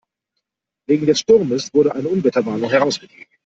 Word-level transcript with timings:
Wegen 0.87 1.05
des 1.05 1.19
Sturmes 1.19 1.71
wurde 1.75 1.93
eine 1.93 2.07
Unwetterwarnung 2.07 2.71
herausgegeben. 2.71 3.27